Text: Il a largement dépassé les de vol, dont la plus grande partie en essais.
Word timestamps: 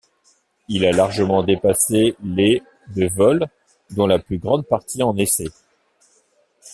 Il 0.67 0.83
a 0.83 0.91
largement 0.93 1.43
dépassé 1.43 2.15
les 2.23 2.63
de 2.95 3.05
vol, 3.15 3.45
dont 3.91 4.07
la 4.07 4.17
plus 4.17 4.39
grande 4.39 4.65
partie 4.65 5.03
en 5.03 5.15
essais. 5.15 5.51